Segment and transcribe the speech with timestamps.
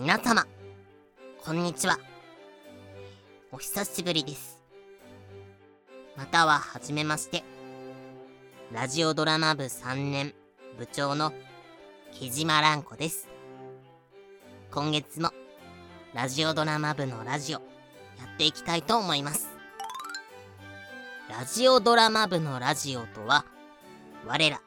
[0.00, 0.46] 皆様、
[1.44, 1.98] こんにちは。
[3.50, 4.62] お久しぶりです。
[6.16, 7.42] または、はじめまして。
[8.72, 10.34] ラジオドラマ部3年
[10.78, 11.32] 部長の
[12.12, 13.26] 木島蘭子です。
[14.70, 15.32] 今月も
[16.14, 17.64] ラジオドラマ部のラジオや
[18.32, 19.48] っていきたいと思います。
[21.28, 23.44] ラジオドラマ部のラジオとは、
[24.24, 24.60] 我ら、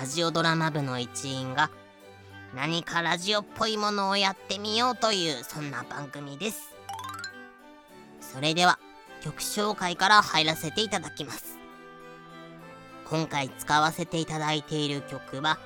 [0.00, 1.70] ラジオドラマ部の一員が
[2.54, 6.74] 何かラジオっぽいものをやってみようというそんな番組です。
[8.20, 8.78] それでは
[9.22, 11.58] 曲紹介から入らせていただきます。
[13.06, 15.58] 今回使わせていただいている曲は、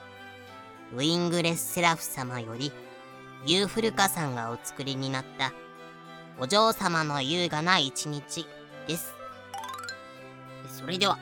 [0.95, 2.73] ウィングレス・セラフ様より、
[3.47, 5.53] ユーフルカさんがお作りになった、
[6.41, 8.47] お嬢様の優雅な一日
[8.87, 9.15] です。
[10.79, 11.19] それでは、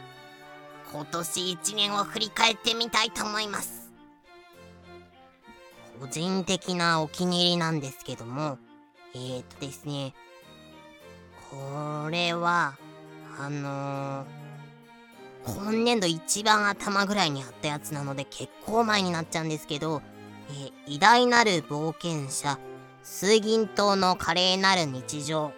[0.92, 3.85] 今年一年を振り返ってみたいと思います。
[6.00, 8.58] 個人的なお気に入りなんですけども、
[9.14, 10.14] えーとですね、
[11.50, 12.76] これは、
[13.38, 14.26] あのー、
[15.44, 20.02] 今年度一番頭ぐらいにあったやつなので結構前になっちゃうんですけど、
[20.50, 22.58] えー、偉大なる冒険者、
[23.02, 25.52] 水銀島の華麗なる日常っ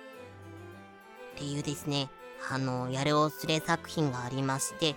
[1.36, 2.10] ていうですね、
[2.50, 4.94] あの、やるおすれ作品がありまして、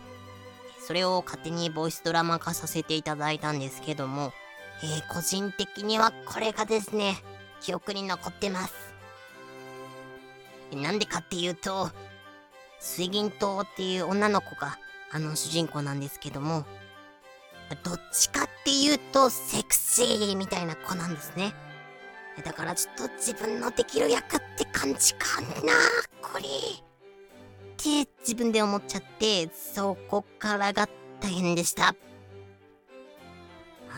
[0.86, 4.34] それを勝手にボイスドラマ化させていただいたんですけども、
[4.84, 7.16] えー、個人的にはこれがですね、
[7.62, 8.74] 記憶に残ってます。
[10.76, 11.92] なんでかっていうと、
[12.80, 14.80] 水銀島っていう女の子が
[15.12, 16.66] あの主人公なんですけども、
[17.84, 21.54] どっちかっていうとセクシーみたいな子なんですね。
[22.44, 25.48] だからちょっと自分のできる役って感じかな、
[26.22, 26.44] これ。
[26.44, 26.46] っ
[27.78, 30.88] て自分で思っちゃって、そこからが
[31.20, 31.96] 大変でした。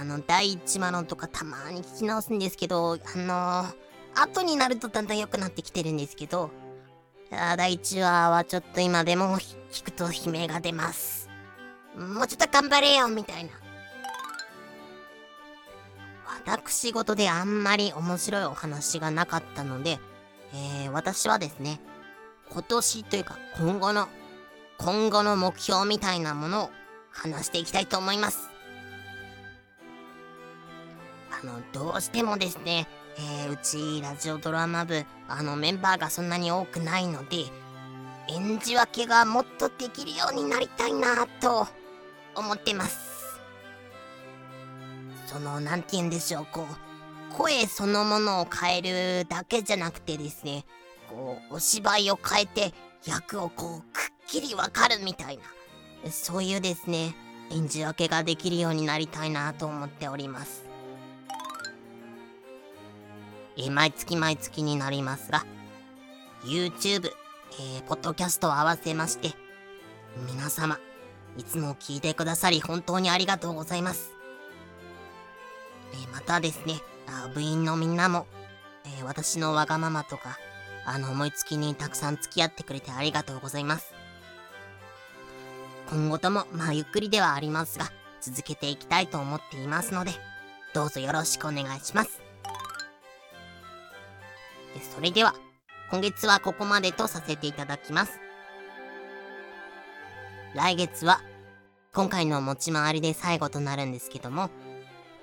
[0.04, 6.52] あの、第1話のとかたまに聞き直すんですけど、あのー、後になるとだんだん良くなってきてるんですけど、
[7.32, 9.38] 第1話はちょっと今でも
[9.72, 11.30] 聞くと悲鳴が出ます。
[11.98, 13.52] もうちょっと頑張れよみたいな。
[16.46, 20.00] 私事であんまり面白いお話がなかったので、
[20.54, 21.80] えー、私はですね、
[22.52, 24.10] 今年というか今後の、
[24.78, 26.70] 今後の目標みたいなものを
[27.10, 28.53] 話していきたいと思います。
[31.46, 32.88] の、どうしてもですね、
[33.18, 37.46] えー、うちラジオドラマ部、あのメンバーがそんなに多くないので、
[38.30, 41.68] 演じ分けがもっとできるようになりたいなと
[42.36, 43.42] 思ってます。
[45.28, 50.66] その、なんて言うんでしょう、こう、声そのものを変えるだけじゃなくてですね、
[51.10, 52.74] こう、お芝居を変えて
[53.06, 57.16] 役をこう、くっきりわかるみたいな、そういうですね、
[57.52, 60.73] 演じ分けができるようになりたいなと思っております。
[63.58, 65.46] え、毎月毎月になりますが、
[66.44, 67.12] YouTube、
[67.60, 69.34] えー、ポッドキャストを合わせまして、
[70.28, 70.80] 皆様、
[71.38, 74.12] いつも聞いてくださり本当にありがとうございます。
[75.94, 76.76] えー、またですね、
[77.08, 78.28] あ部員のみんなも、
[78.86, 80.38] えー、私のわがままとか、
[80.86, 83.94] あの思いつきにたくさん付き合ってくれてありがとうございます。
[85.90, 90.12] 今後とも、まあゆっくりではありますが、続けていきたいと思っていますので、
[90.74, 92.23] どうぞよろしくお願いします。
[94.82, 95.36] それでは、
[95.92, 98.20] 今月はここまでとさせていただきます。
[100.56, 101.22] 来月は、
[101.94, 104.50] 今回の持ち回りで最後となるんですけども、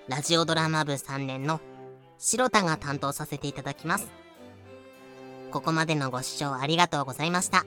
[0.08, 1.60] ラジオドラマ部3年の
[2.18, 4.10] 白田が担当させていただきます。
[5.50, 7.64] ここまでのご視聴ありがとうございました。